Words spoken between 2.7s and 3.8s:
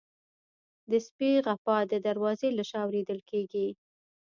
اورېدل کېږي.